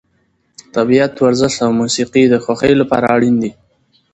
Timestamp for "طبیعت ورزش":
0.75-1.53